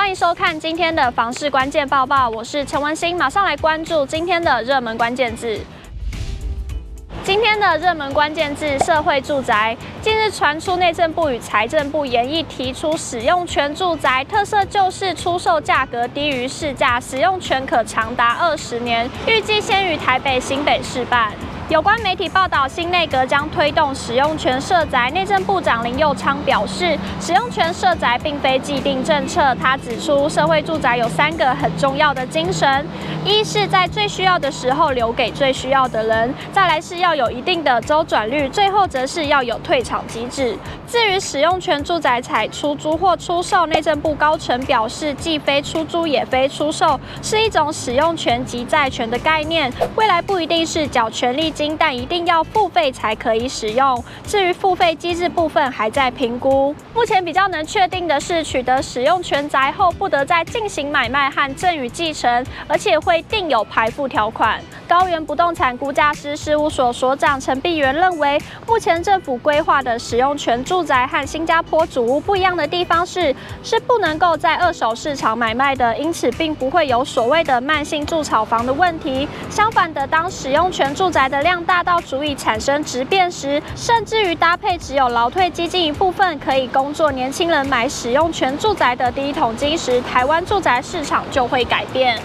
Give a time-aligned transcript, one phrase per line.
[0.00, 5.60] 欢迎收看今天的房市关键报报，我是陈文心，马上来关注今天的热门关键字。
[7.22, 9.76] 今天的热门关键字：社会住宅。
[10.00, 21.30] 近日传出内政部与财政部研议提出使用权住宅，特色就是出售价格低于市价，使用权可长达二十年，预计先于台北、新北市办。
[21.70, 25.08] 有关媒体报道，新内阁将推动使用权社宅。
[25.10, 29.54] 内政部长林佑昌表示，使用权社宅并非既定政策。
[29.54, 32.84] 他指出，社会住宅有三个很重要的精神：
[33.24, 40.58] 一是在最需要的时候留给最需要的人；再来是要有一定的周转率；最后则是要有退场机制。
[40.88, 49.72] 至于使用权住宅采出租或出售，内政部高层表示，既非出租也非出售，是一种使用权及债权的概念。
[49.94, 54.02] 未来不一定是缴权利但一定要付费才可以使用。
[54.24, 56.74] 至于付费机制部分，还在评估。
[56.94, 64.60] 目前比较能确定的是，取得使用权宅后，不得再进行买卖和赠与继承，而且会定有排付条款。
[64.90, 79.28] 高原不动产估价师事务所所长陈碧元认为，目前政府规划的使用权住宅和新加坡主屋不一样的地方是，是不能够在二手市场买卖的，因此并不会有所谓的慢性住炒房的问题。
[79.48, 92.20] 相反的，当使用权住宅的量大到足以产生质变时，甚至于搭配只有劳退基金一部分可以工作年轻人买使用权住宅的第一桶金时，台湾住宅市场就会改变。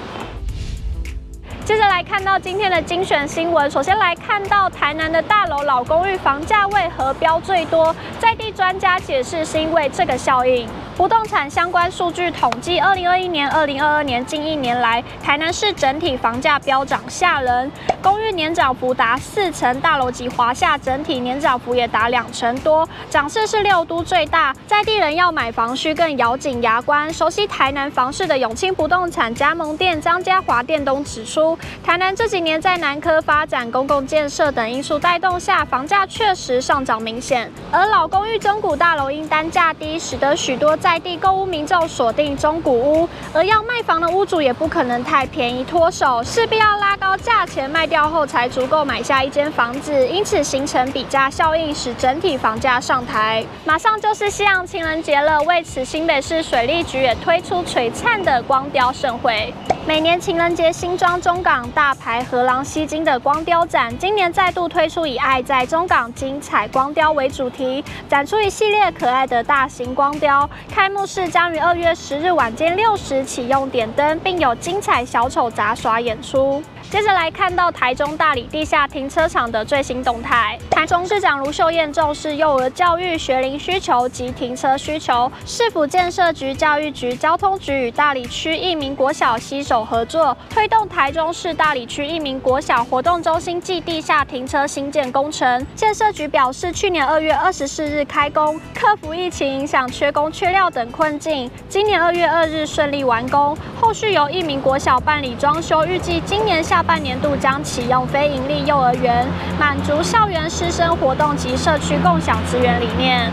[1.66, 3.70] 接着来看到今天的精选新闻。
[3.72, 7.94] 首先来看到台南的大楼老公寓房价为何飙最多？
[8.20, 10.70] 在地专家解释是因为这个效应。
[10.96, 17.70] 不动产相关数据统计，二零二一年、二零二二年近一年来，台南市整体房价飙涨吓人，
[18.02, 24.56] 公寓年涨幅达四成，大楼及华厦整体年涨幅也达两成多，涨势是六都最大。
[24.66, 27.12] 在地人要买房需更咬紧牙关。
[27.12, 31.58] 熟悉台南房市的永庆不动产加盟店张家华店东指出。
[31.84, 37.52] 台南这几年在南科发展、公共建设等因素带动下，房价确实上涨明显。
[37.70, 53.44] 而老公寓中古大楼因单价低，使得许多在地购屋民众锁定中古屋，而要卖房的屋主也不可能太便宜脱手，势必要拉高价钱卖掉后才足够买下一间房子，因此形成比价效应，使整体房价上台。
[53.66, 59.52] 马上就是西洋情人节了，为此新北市水利局也推出璀璨的光雕盛会。
[59.88, 70.50] 每年情人节新庄中港大牌荷郎吸金的光雕展，今年再度推出以“爱在中港，精彩光雕”为主题，展出一系列可爱的大型光雕。
[70.74, 76.64] 开幕式将于二月十日晚间六时启用点灯，并有精彩小丑杂耍演出。
[76.92, 80.58] 接着来看到台中大里地下停车场的最新动态。
[80.70, 95.66] 台中市长卢秀燕重视幼儿教育学龄需求及停车需求，市府建设局、教育局、交通局与大里区一名国小携手合作，推动台中市大里区一名国小活动中心暨地下停车新建工程。
[95.76, 103.58] 建设局表示，去年二月二十四日开工，克服疫情影响、缺工缺料等困境，今年二月二日顺利完工。
[103.82, 109.26] 后续由一名国小办理装修，预计今年下下半年度将启用非盈利幼儿园，
[109.58, 113.32] 满足校园师生活动及社区共享资源理念。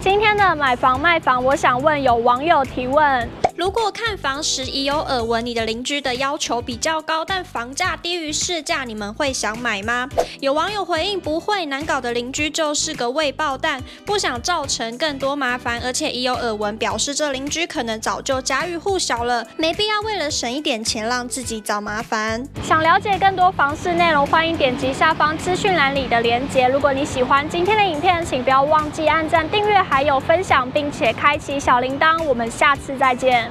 [0.00, 3.26] 今天的买房卖房，我想问有网友提问。
[3.60, 10.08] 如果看房时已有耳闻你的邻居的要求比较高，但房价低于市价，你们会想买吗？
[10.40, 22.42] 有网友回应不会，难搞的邻居就是个未爆弹，不想造成更多麻烦，而且已有耳闻，表示这邻居可能早就家喻户晓了，没必要为了省一点钱让自己找麻烦。
[22.62, 26.66] 想了解更多房事内容，欢迎点击下方资讯栏里的链接。
[26.66, 32.24] 如果你喜欢今天的影片，请不要忘记按赞、订阅，还有分享，并且开启小铃铛。
[32.24, 33.49] 我们下次再见。